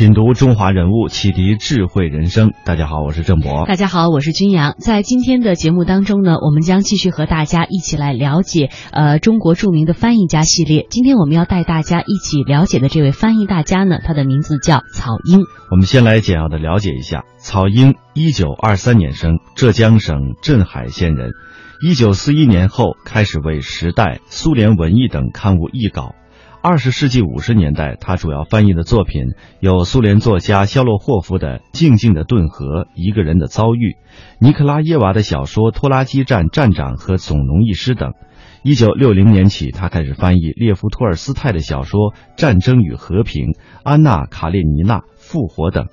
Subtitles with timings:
[0.00, 2.54] 品读中华人物，启迪智慧人生。
[2.64, 3.66] 大家好，我是郑博。
[3.66, 4.74] 大家好，我是君阳。
[4.78, 10.86] 在今天的节目当中呢，我们将继续和大家一起来了解呃中国著名的翻译家系列。
[10.88, 15.42] 今天我们要带大家一起了解的这位翻译大家呢，他的名字叫草婴。
[15.70, 21.32] 我们先来简要的了解一下，草婴，一九二三年生，浙江省镇海县人。
[21.86, 26.14] 一九四一年后开始为《时代》《苏联文艺》等刊物译稿。
[26.62, 29.28] 二十世纪五十年代，他主要翻译的作品
[29.60, 33.92] 有苏联作家肖洛霍夫的《静静的顿河》《一个人的遭遇》，
[34.40, 38.12] 尼克拉耶娃的小说《拖拉机站站长》和《总农艺师》等。
[38.62, 43.46] 一九六零年起，他开始翻译列夫·托尔斯泰的小说《战争与和平》
[43.82, 45.86] 《安娜·卡列尼娜》《复活》等，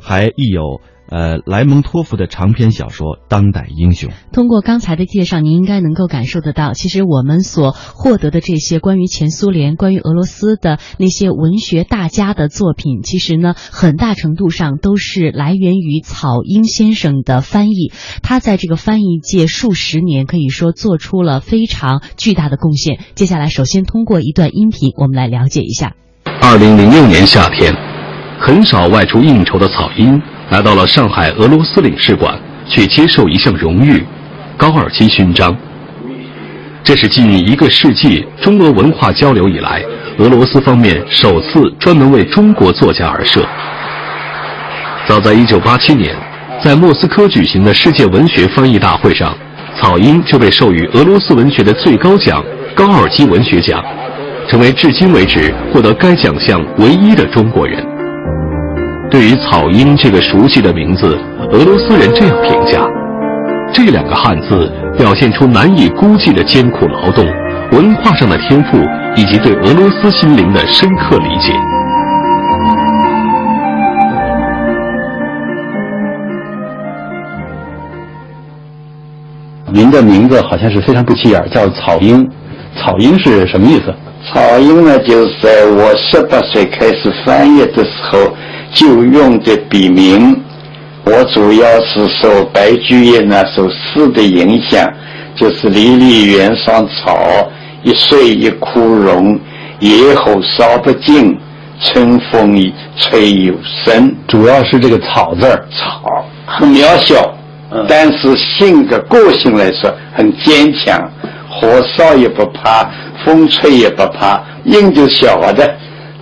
[0.00, 0.80] 还译有。
[1.08, 4.10] 呃，莱蒙托夫的长篇小说《当代英雄》。
[4.32, 17.92] 通过刚才的介绍，您应该能够感受得到，其实我们所获得的这些关于前苏联、关于俄罗斯的那些文学大家的作品，其实呢，很大程度上都是来源于草婴先生的翻译。
[18.22, 22.98] 他在这个翻译界数十年，可以说做出了非常巨大的贡献。
[23.14, 25.94] 接下来，首先通过一段音频，我们来了解一下。
[26.40, 27.74] 二零零六年夏天，
[28.40, 30.20] 很少外出应酬的草婴。
[30.50, 34.04] 来到了上海俄罗斯领事馆，去接受一项荣誉——
[34.56, 35.56] 高尔基勋章。
[36.82, 39.82] 这是近一个世纪中俄文化交流以来，
[40.18, 43.42] 俄罗斯方面首次专门为中国作家而设。
[45.06, 46.14] 早在1987年，
[46.62, 49.34] 在莫斯科举行的世界文学翻译大会上，
[49.80, 52.44] 草婴就被授予俄罗斯文学的最高奖——
[52.76, 53.82] 高尔基文学奖，
[54.46, 57.93] 成为至今为止获得该奖项唯一的中国人。
[59.14, 61.16] 对于草婴这个熟悉的名字，
[61.52, 62.84] 俄罗斯人这样评价：
[63.72, 67.24] 这两个汉字表现出难以估计的艰苦劳动、
[67.70, 68.76] 文化上的天赋
[69.14, 71.52] 以及对俄罗斯心灵的深刻理解。
[79.72, 82.28] 您的名字好像是非常不起眼，叫草婴。
[82.76, 83.94] 草婴是什么意思？
[84.26, 88.18] 草婴呢，就是在我十八岁开始翻译的时候。
[88.74, 90.36] 就用的笔名，
[91.04, 94.92] 我主要是受白居易那首诗的影响，
[95.36, 97.16] 就是“离离原上草，
[97.84, 99.38] 一岁一枯荣，
[99.78, 101.38] 野火烧不尽，
[101.80, 103.54] 春风吹又
[103.84, 104.12] 生”。
[104.26, 107.32] 主要是这个“草”字儿，草很渺小，
[107.86, 111.00] 但是性格个性来说很坚强，
[111.48, 112.90] 火烧也不怕，
[113.24, 115.76] 风吹也不怕，硬就小的，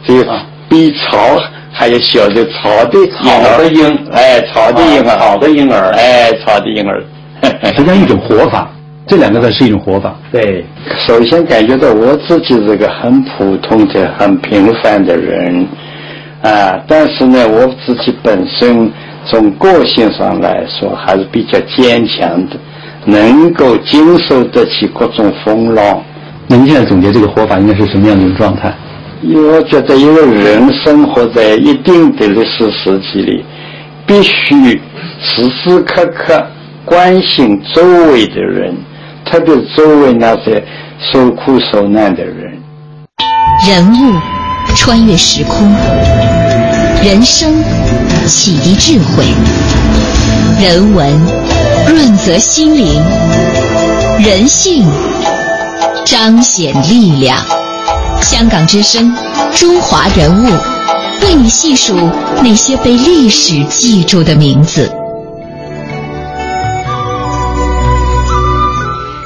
[0.07, 0.23] 这
[0.69, 1.41] 比草。
[1.73, 7.03] 还有小的草的草的婴，哎，草的婴儿，草的婴儿，哎，草的婴儿，
[7.75, 8.71] 实际上一种活法，
[9.07, 10.15] 这两个字是一种活法。
[10.31, 10.65] 对，
[11.07, 15.67] 首先感觉到我自己是个很普通的、很平凡的人，
[16.43, 18.91] 啊，但是呢，我自己本身
[19.27, 22.57] 从个性上来说还是比较坚强的，
[23.07, 26.03] 能够经受得起各种风浪。
[26.49, 28.73] 那您现在总结这个活法应该是什么样的一种状态？
[29.23, 33.45] 因为我觉得一个人生活在一定的历史时期里，
[34.05, 34.81] 必须
[35.23, 36.45] 时时刻刻
[36.85, 38.75] 关心周围的人，
[39.25, 40.63] 特别周围那些
[41.13, 42.61] 受苦受难的人。
[43.65, 44.19] 人物
[44.75, 45.73] 穿越时空，
[47.05, 47.55] 人生
[48.27, 49.25] 启迪智慧，
[50.61, 51.09] 人文
[51.87, 53.01] 润泽心灵，
[54.19, 54.85] 人性
[56.05, 57.62] 彰显力量。
[58.23, 59.15] 香港之声，
[59.55, 60.47] 中华人物，
[61.27, 61.95] 为你细数
[62.43, 64.91] 那些被历史记住的名字。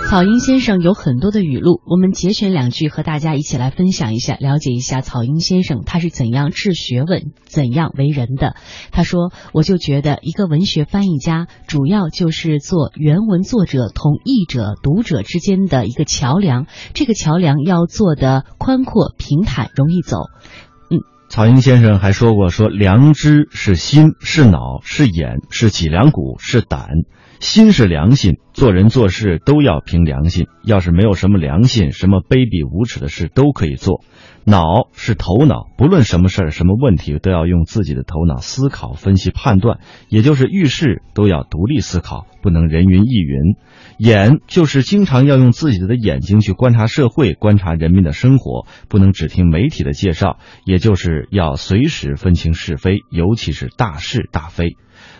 [0.08, 8.54] 草婴先生有很多的语录，我们节选两句和大家一起来分享一下，了解一下草婴先生他是怎样治学问、怎样为人的。
[8.92, 16.66] 他说：“我就觉得一个文学翻译家，主要就是做原文作者同译者、读者之间的一个桥梁。
[16.94, 20.18] 这个桥梁要做的宽阔、平坦、容易走。”
[20.88, 26.90] 嗯，草婴先生还说过：“说良知是心，是脑，是眼，是脊梁骨，是胆。
[27.40, 34.02] 心是良心。”做人做事都要凭良心，要是没有什么良心，什么卑鄙无耻的事都可以做。
[34.44, 43.56] 脑是头脑，不论什么事儿、什么问题，都要用自己的头脑思考、分析、判断，也就是遇事都要独立思考，不能人云亦云。
[43.98, 54.76] 眼就是经常要用自己的眼睛去观察社会、观察人民的生活，不能只听媒体的介绍，也就是要随时分清是非，尤其是大是大非。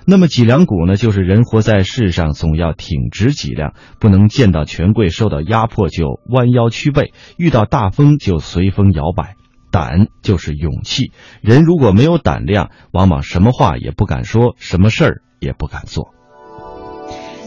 [0.07, 9.35] 那么脊梁骨呢，就是人活在世上总要挺直脊梁，不能见到权贵受到压迫就弯腰屈背，遇到大风就随风摇摆。
[9.73, 11.13] 胆就是勇气，
[11.43, 16.16] 人如果没有胆量，往往什么话也不敢说，什么事儿也不敢做。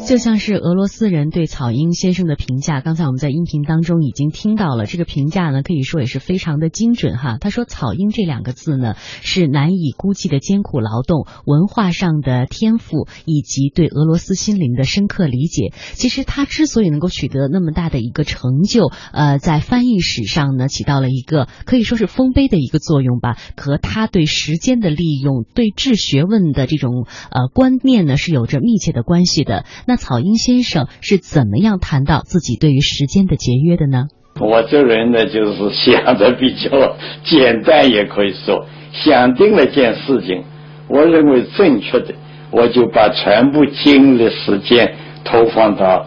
[0.10, 4.88] 就像是俄罗斯人对草婴先生的评价，刚才我们在音频当中已经听到了。
[4.88, 7.38] 这个评价呢，可以说也是非常的精准哈。
[7.40, 15.74] 他说“草婴”这两个字呢，是难以估计的艰苦劳动、文化上的天赋以及对俄罗斯心灵的深刻理解。
[15.94, 23.38] 其实他之所以能够取得那么大的一个成就，呃，在翻译史上呢，起到了一个可以说是丰碑的一个作用吧。
[23.56, 29.66] 和他对时间的利用、对治学问的这种呃观念呢，是有着密切的关系的。
[29.86, 34.06] 那草婴先生是怎么样谈到自己对于时间的节约的呢？
[34.40, 40.44] 我这人呢，就是想的比较简单，也可以说想定了件事情，
[40.88, 42.14] 我认为正确的，
[42.50, 46.06] 我就把全部精力、时间投放到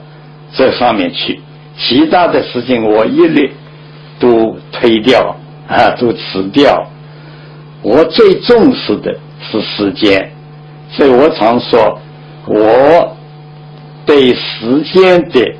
[0.54, 1.40] 这上面去，
[1.76, 3.52] 其他的事情我一律
[4.18, 5.36] 都推掉
[5.68, 6.88] 啊，都辞掉。
[7.82, 10.32] 我最重视的是时间，
[10.88, 12.00] 所以我常说，
[12.46, 13.16] 我。
[14.04, 15.54] 对时间的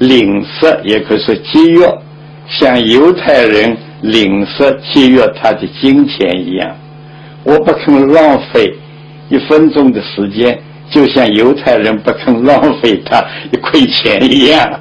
[0.00, 1.98] 吝啬，也可以说节约，
[2.48, 6.76] 像犹太人吝啬节约他的金钱一样，
[7.44, 8.74] 我不肯浪费
[9.28, 10.58] 一分钟的时间，
[10.90, 14.80] 就像犹太人不肯浪费他一块钱一样。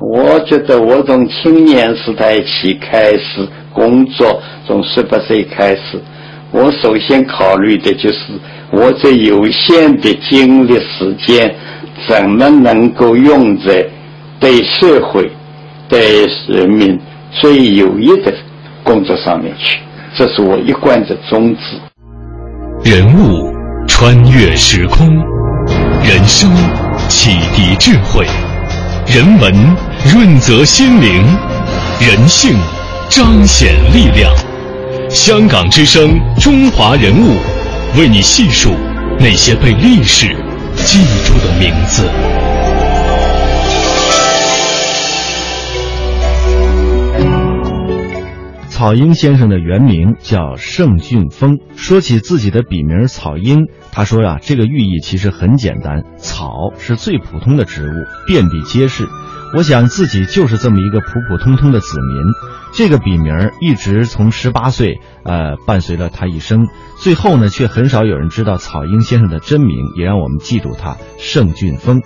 [0.00, 6.00] 我觉得我从青年时代起开始工作，从十八岁开始，
[6.52, 8.18] 我首先考虑的就是。
[8.70, 11.54] 我这有限的精力时间，
[12.08, 13.86] 怎么能够用在
[14.38, 15.30] 对社会、
[15.88, 16.98] 对人民
[17.30, 18.32] 最有益的
[18.82, 19.78] 工作上面去？
[20.16, 21.60] 这是我一贯的宗旨。
[22.84, 23.52] 人物
[23.86, 25.06] 穿越时空，
[26.02, 26.50] 人生
[27.08, 28.26] 启迪智慧，
[29.06, 29.52] 人文
[30.12, 31.24] 润泽心灵，
[32.00, 32.56] 人性
[33.08, 34.30] 彰显力量。
[35.08, 37.57] 香港之声，中华人物。
[37.96, 38.74] 为你细数
[39.18, 40.26] 那些被历史
[40.76, 42.08] 记住的名字。
[48.68, 51.58] 草婴先生的原名叫盛俊峰。
[51.74, 57.92] 说起自己的笔名草婴，他说呀，这个寓意其实很简单：草是最普通的植物，
[58.28, 59.08] 遍地皆是。
[59.56, 62.22] 我想自己就是这么一个普普通通的子民。
[62.72, 66.66] 这个笔名一直从十八岁，呃，伴随了他一生。
[66.98, 72.02] 最后呢，却很少有人知道草婴先生的真名，也让我们记住他盛俊峰。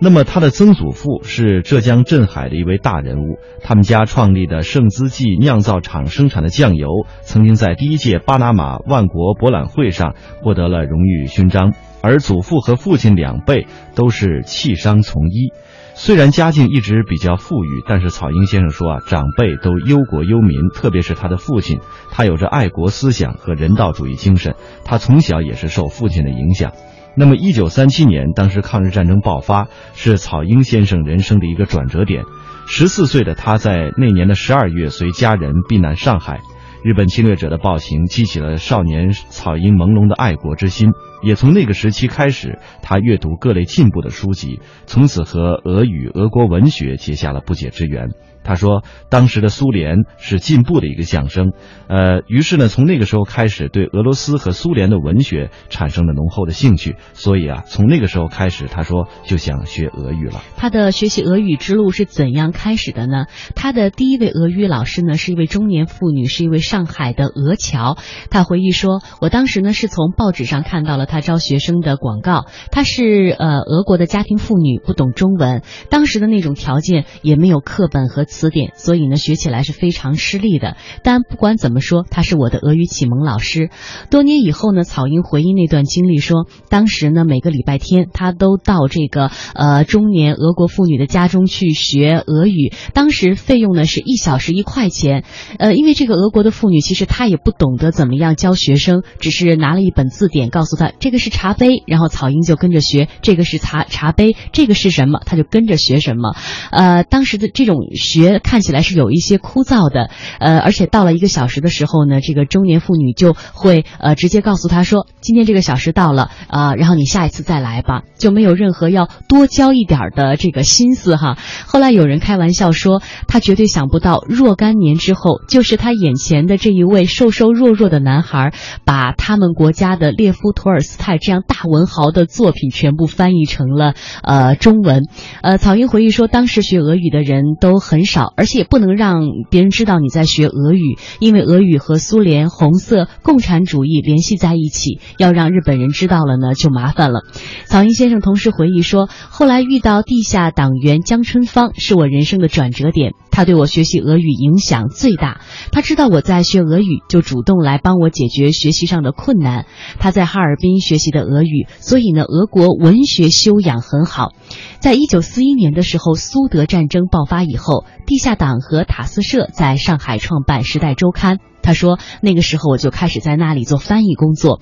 [0.00, 6.88] 那么他的曾祖父是浙江镇海的一位大人物，他们家创立的盛资记酿造厂生产的酱油，
[7.20, 11.74] 曾经在第一届巴拿马万国博览会上获得了荣誉勋章。
[12.00, 15.52] 而祖父和父亲两辈都是弃商从医。
[16.00, 21.80] 虽然家境一直比较富裕，但是草婴先生说啊，长辈都忧国忧民，特别是他的父亲，
[22.12, 26.72] 他有着爱国思想和人道主义精神，他从小也是受父亲的影响。
[27.16, 32.22] 那么，一九三七年，当时抗日战争爆发，是草婴先生人生的一个转折点。
[32.68, 36.40] 十四岁的他在那年的十二月，随家人避难上海。
[36.84, 40.92] 日本侵略者的暴行激起了少年草婴朦胧的爱国之心，
[41.22, 48.10] 也从那个时期开始，他阅读各类进步的书籍，从此和俄语、俄国文学结下了不解之缘。
[48.44, 51.52] 他说，当时的苏联是进步的一个象征，
[51.88, 56.96] 呃，于是呢，从那个时候开始，对俄罗斯和苏联的文学产生了浓厚的兴趣。
[57.12, 60.40] 所以啊，从那个时候开始，他说就想学俄语了。
[60.56, 63.26] 他的学习俄语之路是怎样开始的呢？
[63.54, 67.98] 他的第一位俄语老师呢，是一位中年妇女，是一位上海的俄侨。
[68.30, 72.46] 他回忆说，我当时呢是从报纸上看到了他招学生的广告。
[72.70, 78.27] 她是呃俄国的家庭妇女，不懂中文，当时的那种条件也没有课本和。
[78.28, 80.76] 词典，所以呢学起来是非常吃力的。
[81.04, 82.88] 但不管怎么说，他是我的俄语。
[82.88, 83.70] 启蒙老师。
[84.10, 95.22] 多年以后呢，草英回忆那段经历说，当时呢每个礼拜天他都到这个呃中年俄国妇女的家中去学俄语，当时费用呢是一小时一块钱。
[95.58, 106.34] 呃，因为这个俄国的妇女其实她也不懂得怎么样教学生，只是拿了一本字典告诉他这个是茶杯，然后草英就跟着学这个是茶茶杯，这个是什么，他就跟着学什么。
[106.72, 110.10] 呃，当时的这种学觉看起来是有一些枯燥的，
[110.40, 121.38] 呃，而且到了一个小时的时候呢，这个中年妇女就会呃直接告诉他说，今天这个小时到了啊，然后你下一次再来吧，就没有任何要多教一点的这个心思哈。
[121.66, 128.52] 后来有人开玩笑说，他绝对想不到若干年之后，就是他眼前的这一位瘦瘦弱弱的男孩，
[128.84, 135.06] 把他们国家的列夫·托尔斯泰这样大文豪的作品全部翻译成了呃中文。
[135.42, 147.20] 呃，草英回忆说，当时学俄语的人都很少，而且也不能让别人知道你在学俄语，因为俄语和苏联红色共产主义联系在一起，要让日本人知道了呢就麻烦了。
[147.66, 153.12] 曹英先生同时回忆说，后来遇到地下党员江春芳，是我人生的转折点。
[153.38, 155.40] 他对我学习俄语影响最大。
[155.70, 159.66] 他知道我在学俄语，就主动来帮我解决学习上的困难。
[160.00, 164.32] 他在哈尔滨学习的俄语，所以呢，俄国文学修养很好。
[164.80, 171.36] 在一九四一年的时候，苏德战争爆发以后，地下党和塔斯社在上海创办《时代周刊》。
[171.62, 174.60] 他说：“那个时候我就开始在那里做翻译工作，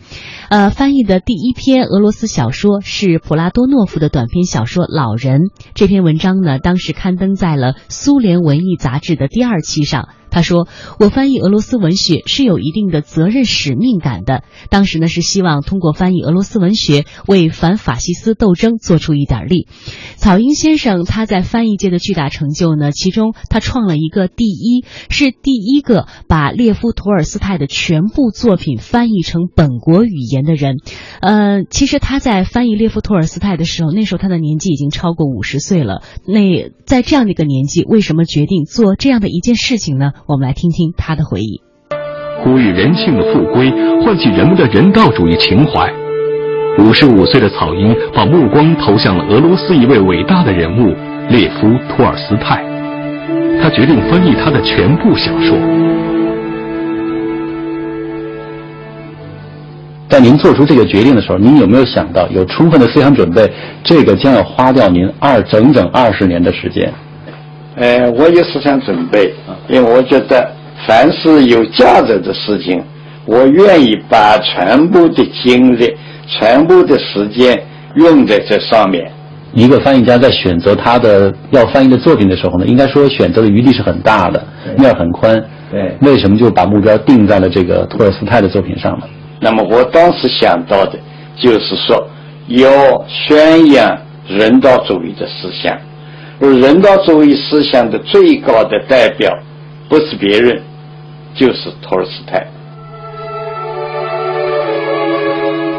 [0.50, 5.40] 呃，翻译的第一篇俄罗斯小说是普拉多诺夫的短篇小说《老人》。
[5.74, 10.68] 这篇文章呢，当时刊登在了苏联文艺杂志的第二期上。”他说
[11.00, 14.44] ：“我翻译俄罗斯文学是有一定的责任使命感的。
[14.68, 19.66] 当时呢，是希望通过翻译俄罗斯文学为反法西斯斗争做出一点力。”
[20.18, 30.76] 草英先生他在翻译界的巨大成就呢，其中他创了一个第一，是第一个把列夫·托尔斯泰的全部作品翻译成本国语言的人。
[31.22, 36.02] 呃，其实他在翻译列夫·托尔斯泰的时候，那时候他的年纪已经超过五十岁了。
[36.26, 40.10] 那在这样的一个年纪，为什么决定做这样的一件事情呢？
[40.28, 41.60] 我们来听听他的回忆。
[42.42, 43.70] 呼吁人性的复归，
[44.02, 45.88] 唤起人们的人道主义情怀。
[46.78, 50.94] 五十五岁的草英把目光投向了俄罗斯一位伟大的人物
[51.28, 52.62] 列夫·托尔斯泰，
[53.62, 55.56] 他决定翻译他的全部小说。
[60.08, 63.50] 在您做出这个决定的时候，您有没有想到，有充分的思想准备，
[63.84, 66.92] 这个将要花掉您二整整二十年的时间？
[67.76, 69.32] 呃，我有思想准备，
[69.68, 70.50] 因为我觉得
[70.86, 72.82] 凡是有价值的事情，
[73.26, 75.94] 我愿意把全部的精力、
[76.26, 77.62] 全部的时间
[77.96, 79.12] 用在这上面。
[79.52, 84.42] 一个翻译家在选择他的要翻译的作品的时候呢，应该说选择的余地是很大的，
[84.78, 85.42] 面很宽。
[85.70, 89.06] 对，为什么就把目标定在了这个托尔斯泰的作品上呢？
[89.40, 90.98] 那么我当时想到的，
[91.38, 92.06] 就是说
[92.48, 95.76] 要宣扬人道主义的思想。
[96.38, 99.32] 而人道主义思想的最高的代表，
[99.88, 100.62] 不是别人，
[101.34, 102.46] 就是托尔斯泰。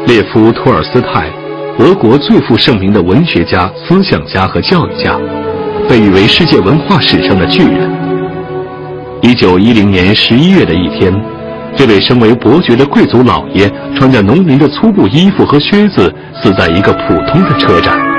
[0.06, 1.30] 列夫·托尔斯泰，
[1.78, 5.16] 俄国最负盛名的文学家、思想家和教育家，
[5.88, 7.88] 被誉为世界文化史上的巨人。
[9.22, 11.14] 一九一零年十一月的一天，
[11.76, 16.12] 这位身为伯爵的贵族老爷，穿着农民的粗布衣服和靴子，
[16.42, 18.17] 死在一个普通的车站。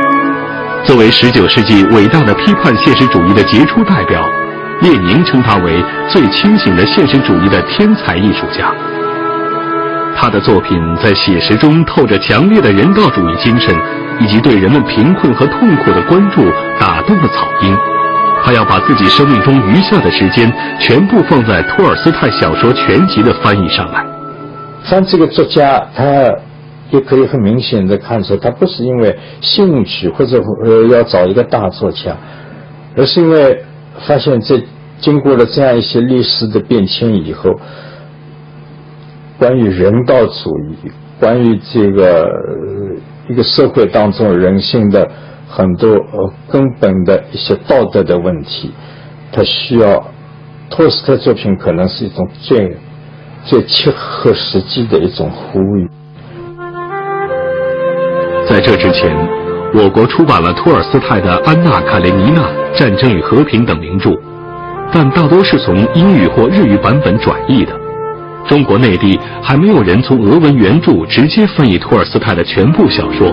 [0.86, 4.28] 作为十九世纪伟大的批判现实主义的杰出代表，
[4.82, 8.74] 列宁称他为最清醒的现实主义的天才艺术家。
[10.16, 13.76] 他的作品在写实中透着强烈的人道主义精神，
[14.20, 16.44] 以及对人们贫困和痛苦的关注，
[16.80, 17.78] 打动了草婴。
[18.44, 24.04] 他要把自己生命中余下的时间全部放在托尔斯泰小说全集的翻译上来。
[24.84, 26.04] 像这个作家，他。
[26.92, 32.18] 也可以很明显的看出，他不是因为兴趣或者呃要找一个大作家，
[32.96, 33.64] 而是因为
[34.08, 34.62] 发现这
[35.00, 37.60] 经过了这样一些历史的变迁以后，
[39.38, 42.96] 关于人道主义，关于这个呃
[43.30, 45.10] 一个社会当中人性的
[45.48, 48.72] 很多呃根本的一些道德的问题，
[49.32, 50.08] 他需要
[50.70, 52.78] 托斯泰作品可能是一种最
[53.46, 55.88] 最切合实际的一种呼吁。
[58.60, 59.16] 在这之前，
[59.74, 62.42] 我国出版了托尔斯泰的《安娜·卡列尼娜》
[62.78, 64.12] 《战争与和平》等名著，
[64.92, 67.72] 但大多是从英语或日语版本转译的。
[68.50, 73.32] 中国内地还没有人从俄文原著直接翻译托尔斯泰的全部小说。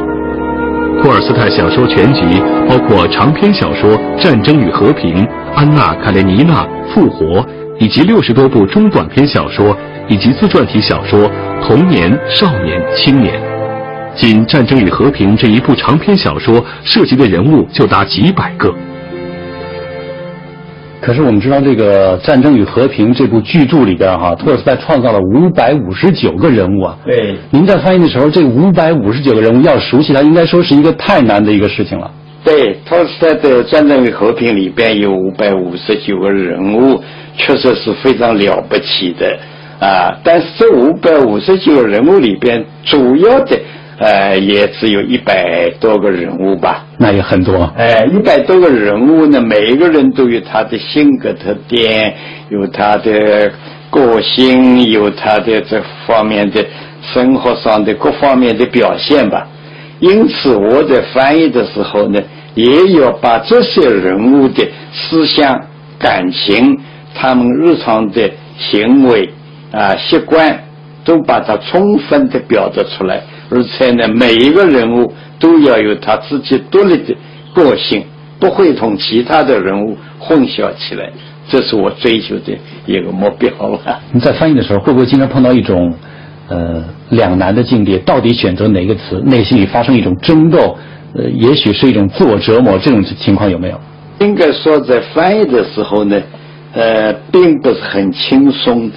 [1.03, 2.21] 托尔斯泰小说全集
[2.69, 5.25] 包括长篇小说《战争与和平》
[5.57, 6.63] 《安娜·卡列尼娜》
[6.95, 7.41] 《复活》，
[7.81, 11.19] 以及六十多部中短篇小说以及自传体小说
[11.67, 13.35] 《童年、少年、青年》。
[14.17, 18.75] 仅《战争与和平》这一部长篇小说涉及的人物就达几百个。
[20.99, 26.97] 可是我们知道，这个《战争与和平》这部巨著里边，哈，托尔斯泰创造了五百五十九个人物啊。
[27.05, 27.37] 对。
[27.51, 32.11] 您在翻译的时候，这五百五十九个人物要熟悉，它应该说是一个太难的一个事情了。
[32.43, 37.01] 对，托尔斯泰的《战争与和平》里边有五百五十九个人物，
[37.37, 39.39] 确实是非常了不起的
[39.79, 40.17] 啊。
[40.25, 43.57] 但是这五百五十九个人物里边，主要的。
[43.99, 47.73] 呃，也只有一百多个人物吧，那也很多。
[47.77, 52.15] 哎，一百多个人物呢，每一个人都有他的性格特点，
[52.51, 53.51] 有他的
[53.89, 56.63] 个性，有他的这方面的
[57.01, 59.49] 生活上的各方面的表现吧。
[59.99, 62.21] 因此，我在翻译的时候呢，
[62.55, 65.59] 也要把这些人物的思想、
[65.99, 66.79] 感情、
[67.15, 69.31] 他们日常的行为
[69.73, 70.65] 啊习惯，
[71.03, 73.23] 都把它充分的表达出来。
[73.51, 77.15] 而且呢，每一个人物都要有他自己独立的
[77.55, 78.05] 个性，
[78.39, 81.11] 不会同其他的人物混淆起来。
[81.49, 84.01] 这是我追求的一个目标了。
[84.13, 85.95] 你在翻译的时候，会不会经常碰到一种
[86.49, 87.97] 呃两难的境地？
[87.99, 89.21] 到底选择哪个词？
[89.25, 90.77] 内心里发生一种争斗，
[91.15, 92.77] 呃，也许是一种自我折磨。
[92.79, 93.81] 这种情况有没有？
[94.19, 96.21] 应该说，在翻译的时候呢，
[96.73, 98.97] 呃，并不是很轻松的。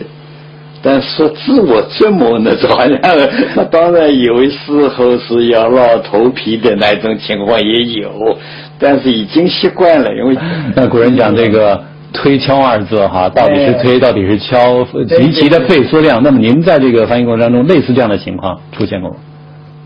[0.82, 8.38] 但是自我折磨呢，好像当然有时候是要老头皮的那种情况也有，
[8.80, 10.38] 但是已经习惯了，因为
[10.76, 11.84] 那古人讲这个
[12.14, 14.86] 推敲二字哈，到底是推，到底是敲，
[15.18, 16.24] 极其的费思量。
[16.24, 19.18] 那么您在这个翻译过程当中，类似这样的情况出现过吗？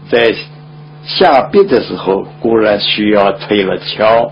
[0.09, 0.33] 在
[1.05, 4.31] 下笔的时候固然需要推了敲，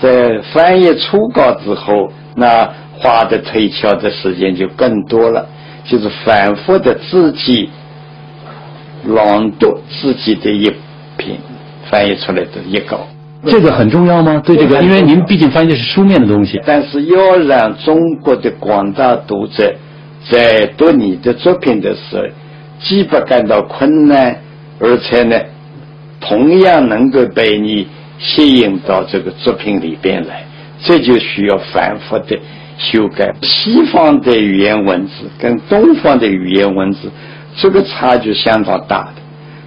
[0.00, 5.46] 在翻译初稿之后，那花的推敲的时间就更多了。
[5.90, 7.68] 就是反复的自己
[9.06, 10.72] 朗读自己的一
[11.16, 11.36] 篇
[11.90, 13.08] 翻译出来的一稿，
[13.44, 14.40] 这个很重要吗？
[14.46, 16.60] 对这个，因为您毕竟翻译的是书面的东西。
[16.64, 19.74] 但是要让中国的广大读者
[20.30, 22.22] 在读你的作品的时候，
[22.78, 24.38] 既不感到困难，
[24.78, 25.36] 而且呢，
[26.20, 30.44] 同样能够被你吸引到这个作品里边来，
[30.82, 32.38] 这就需要反复的。
[32.80, 37.10] 修改西方的语言文字跟东方的语言文字，
[37.56, 39.20] 这个差距相当大的，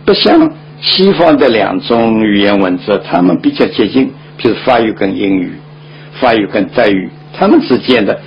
[0.03, 0.51] 不像
[0.81, 5.53] 西方的两种语言文字，他们比较接近，比如法语跟英语，
[6.19, 8.19] 法语跟德语，他们之间的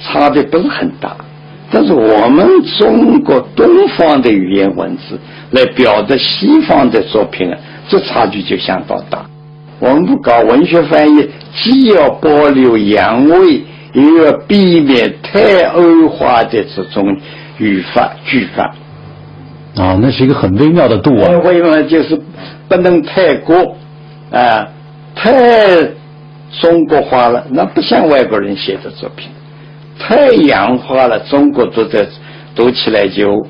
[0.00, 1.16] 差别不是很大。
[1.72, 2.46] 但是我们
[2.78, 5.18] 中国东方的语言文字
[5.50, 9.26] 来表达西方的作品啊，这差距就相当大。
[9.80, 13.62] 我们不搞文学翻译，既要保留洋味。
[13.92, 17.16] 又要避免太欧化的这种
[17.58, 18.74] 语法句法
[19.76, 21.28] 啊，那是一个很微妙的度啊。
[21.44, 22.20] 微妙就是
[22.68, 23.76] 不能太过
[24.30, 24.66] 啊，
[25.14, 25.76] 太
[26.60, 29.28] 中国化了，那不像外国人写的作品；
[29.98, 32.06] 太洋化了，中国读者
[32.54, 33.46] 读起来就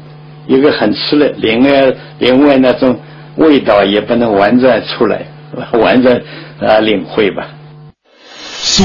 [0.46, 2.98] 一个很吃力，另外另外那种
[3.37, 5.22] 味道也不能完全出来，
[5.72, 6.22] 完全
[6.61, 7.46] 啊领会吧。
[8.22, 8.85] 溯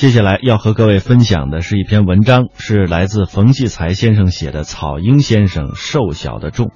[0.00, 6.68] 接下来要和各位分享的是一篇文章，是来自冯骥才先生写的《草婴先生瘦小的重》。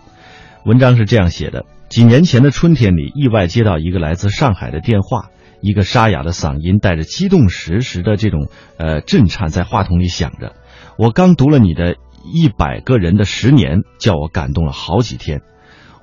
[0.66, 5.30] 文章是这样写的：几年前的春天里，意外接到一个来自上海的电话，
[5.62, 10.52] 一个沙哑的嗓音带着激动时时的这种呃震颤在话筒里响着。
[10.98, 11.96] 我刚读了你的
[12.30, 15.40] 一百个人的十年，叫我感动了好几天。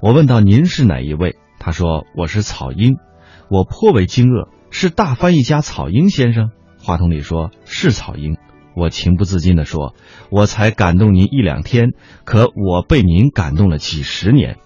[0.02, 1.36] 我问到您是哪一位？
[1.60, 2.98] 他说我是草婴。
[3.48, 6.50] 我颇为惊愕，是大翻译家草婴先生。
[6.84, 8.38] 话筒里说：“是草婴。”
[8.76, 9.96] 我情不自禁地说
[10.32, 11.92] ：“我才感动您一两天，
[12.24, 14.58] 可我被您感动了几十年。”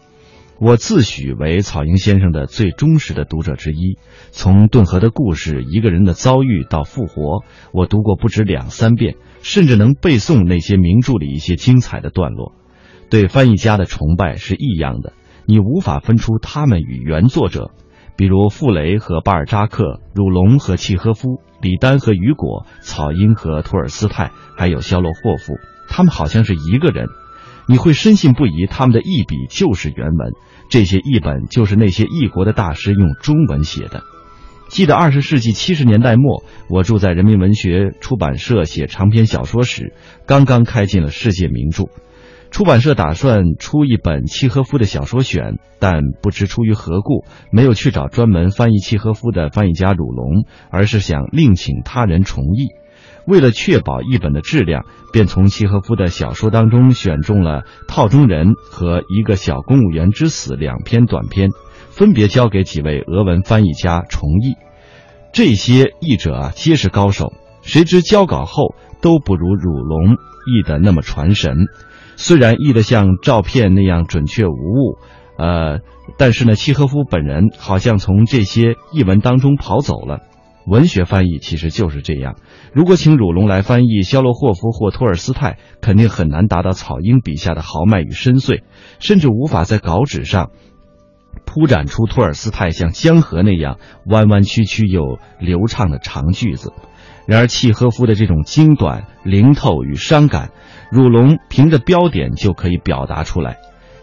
[0.58, 3.98] 我自诩为草婴先生的最忠实的读者之一。
[4.32, 12.54] 从顿河的故事、一个人的遭遇到复活，我读过不止两三遍，甚至能背诵那些名著里一些精彩的段落。
[13.10, 15.12] 对翻译家的崇拜是异样的，
[15.46, 17.72] 你无法分出他们与原作者。
[18.16, 25.54] 比如傅雷和巴尔扎克、鲁龙和契诃夫、李丹和雨果、草婴和托尔斯泰，还有肖洛霍夫，
[25.88, 27.08] 他们好像是一个人。
[27.68, 30.34] 你会深信不疑，他们的译笔就是原文，
[30.70, 34.04] 这些译本就是那些异国的大师用中文写的。
[34.68, 39.94] 记得二十世纪七十年代末，我住在人民文学出版社写长篇小说时，
[40.28, 41.86] 刚刚开进了世界名著。
[42.52, 52.68] 出版社打算出一本契诃夫的小说选，但不知出于何故，没有去找专门翻译契诃夫的翻译家鲁龙，而是想另请他人重译。
[53.28, 61.50] 为了确保译本的质量，便从契诃夫的小说当中选中了《套中人》和《一个小公务员之死》两篇短篇，
[61.90, 64.54] 分别交给几位俄文翻译家重译。
[65.34, 71.66] 这些译者啊，皆是高手，谁知交稿后都不如鲁龙译的那么传神。
[72.16, 74.98] 虽然译得像照片那样准确无误，
[75.38, 75.80] 呃，
[76.18, 80.22] 但是呢，契诃夫本人好像从这些译文当中跑走了。
[80.68, 82.38] 文学翻译其实就是这样，
[82.74, 88.64] 如果请鲁龙来翻译肖洛霍夫或托尔斯泰，肯定很难达到草婴笔下的豪迈与深邃，
[88.98, 90.50] 甚至无法在稿纸上
[91.46, 96.74] 铺展出托尔斯泰像江河那样弯弯曲曲又流畅的长句子。
[97.28, 100.52] 然而契诃夫的这种精短、灵透与伤感。
[100.92, 103.58] 汝龙凭着标点就可以表达出来，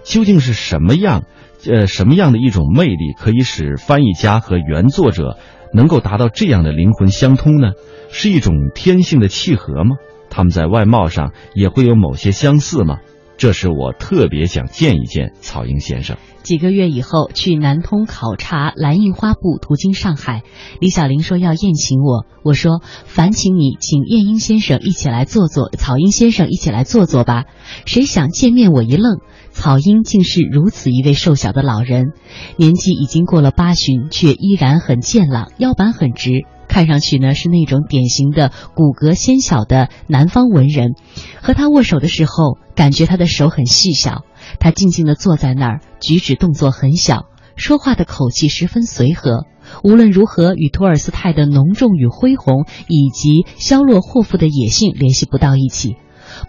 [0.04, 1.22] 究竟是什么样，
[1.70, 5.38] 呃，什么样的一种魅力，可以使翻译家和原作者
[5.72, 7.70] 能够达到这样的灵魂相通呢？
[8.10, 9.96] 是一种天性的契合吗？
[10.28, 12.98] 他们在外貌上也会有某些相似吗？
[13.42, 16.16] 这是我特别想见一见草婴先生。
[16.44, 20.44] 几个月以后，去南通考察蓝印花布，途经上海，
[20.78, 22.24] 李小玲说要宴请我。
[22.44, 27.46] 我说：“烦请你请晏婴先生一起来坐坐，草婴先生一起来坐坐吧。”
[27.84, 29.18] 谁想见面，我一愣，
[29.50, 32.12] 草婴竟是如此一位瘦小的老人，
[32.56, 40.94] 年纪已经过了八旬，却依然很健朗，腰板很直，看上去呢是那种典型的骨骼纤小的南方文人。
[41.42, 44.24] 和他握手的时候，感觉他的手很细小。
[44.58, 49.46] 他静静地坐在那儿，举止动作很小，说话的口气十分随和。
[49.82, 55.96] 无论如何，与托尔斯泰的浓重与恢宏，以及肖洛霍夫的野性联系不到一起。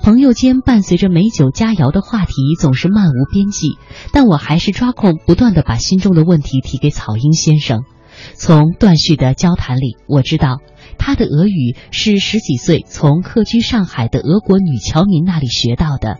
[0.02, 3.78] 朋友间伴随着美酒佳肴的话题总是漫无边际，
[4.12, 7.84] 但我还是抓空不断地把心中的问题提给草婴先生。
[8.34, 10.60] 从断续的交谈里，我知道
[11.06, 16.18] 他的俄语是十几岁从客居上海的俄国女侨民那里学到的。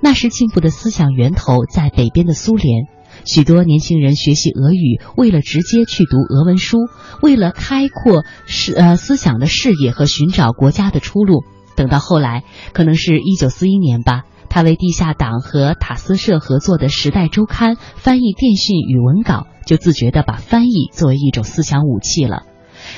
[0.00, 2.86] 那时进步的思想源头在北边的苏联，
[3.24, 6.78] 许多年轻人学习俄语，为了直接去读俄文书，
[7.20, 11.42] 为了开阔视呃思想的视野和寻找国家的出路。
[11.74, 22.44] 等到后来，可能是一九四一年吧，他为地下党和塔斯社合作的《时代周刊》翻译电讯与文稿，就自觉地把翻译作为一种思想武器了。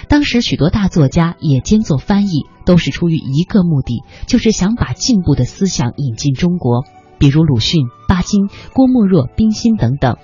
[0.08, 6.84] 当时许多大作家也兼做翻译，都是出于一个目的，就是想把进步的思想引进中国。
[7.18, 10.16] 比如鲁迅、巴金、郭沫若、冰心等等。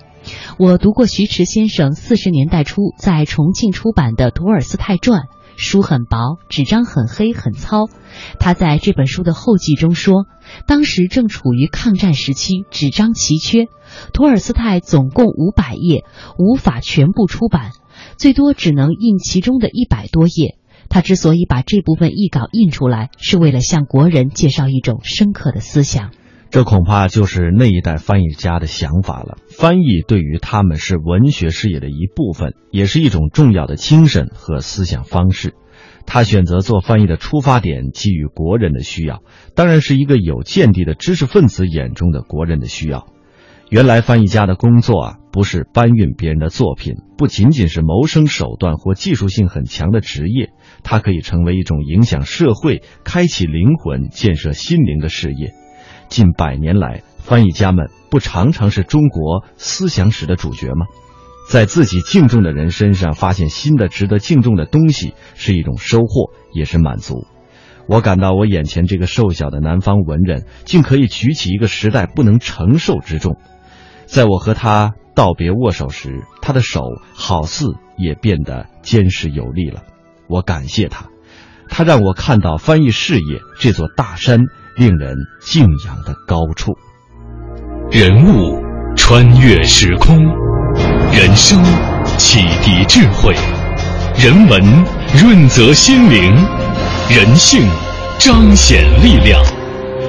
[0.59, 5.21] 我读过徐迟先生四十年代初在重庆出版的《托尔斯泰传》，
[5.57, 7.87] 书很薄，纸张很黑很糙。
[8.41, 10.27] 他在这本书的后记中说，
[10.67, 13.69] 当时正处于抗战时期，纸张奇缺，
[14.13, 16.05] 托尔斯泰总共五百页，
[16.37, 17.71] 无法全部出版。
[18.19, 20.59] 最多只能印其中的一百多页。
[20.91, 26.11] 他之所以把这部分译稿印出来，是为了向国人介绍一种深刻的思想。
[26.51, 29.37] 这恐怕就是那一代翻译家的想法了。
[29.51, 35.55] 翻译对于他们是文学事业的一部分，也是一种重要的精神和思想方式。
[36.07, 39.23] 他选择做翻译的出发点基于国人的需要，
[39.55, 43.07] 当然是一个有见地的知识分子眼中的国人的需要。
[43.69, 50.51] 原来翻译家的工作啊，不是搬运别人的作品，不仅仅是谋生手段或技术性很强的职业，
[50.83, 55.55] 它可以成为一种影响社会、开启灵魂、建设心灵的事业。
[56.09, 60.87] 近百年来，翻译家们不常常是中国思想史的主角吗？
[61.49, 67.29] 在自己敬重的人身上发现新的值得敬重的东西，是一种收获，也是满足。
[67.87, 73.37] 我感到我眼前这个瘦小的南方文人，竟可以举起一个时代不能承受之重。
[74.09, 76.81] 在我和他道别握手时，他的手
[77.15, 77.67] 好似
[77.99, 79.83] 也变得坚实有力了。
[80.29, 81.07] 我感谢他，
[81.69, 84.41] 他让我看到翻译事业这座大山
[84.77, 86.73] 令人敬仰的高处。
[87.91, 88.59] 人物
[88.97, 90.17] 穿越时空，
[91.13, 91.63] 人生
[92.17, 93.35] 启迪智慧，
[94.17, 96.35] 人文润泽心灵，
[97.11, 97.63] 人性
[98.19, 99.45] 彰显力量。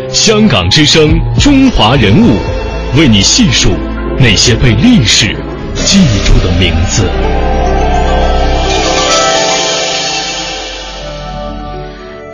[0.07, 2.38] 香港之声，中华人物，
[2.97, 3.69] 为你细数
[4.21, 5.27] 那些被历史
[5.75, 7.38] 记住的名字。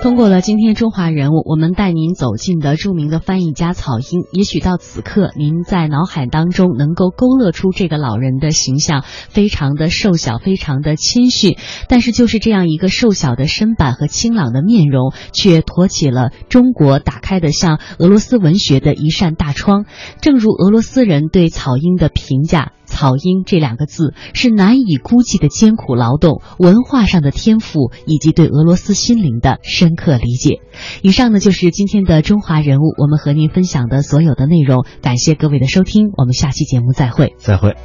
[0.06, 4.24] 通过了今天中华人物，我们带您走进的著名的翻译家草婴。
[4.32, 11.58] 也许到此刻，您在脑海当中能够勾勒出这个老人的形象，非常的瘦小，非常的谦逊。
[11.90, 19.88] 但是就是这样一个瘦小的身板和清朗的面容，却托起了中国打开的向俄罗斯文学的一扇大窗。
[20.22, 22.74] 正如俄罗斯人对草婴的评价。
[22.86, 30.62] 草婴这两个字是难以估计的艰苦劳动、文化上的天赋以及对俄罗斯心灵的深刻理解。
[31.02, 34.86] 以上呢就是今天的中华人物，我们和您分享的所有的内容。
[35.02, 37.36] 感谢各位的收听，我们下期节目再会。
[37.38, 37.76] 再会。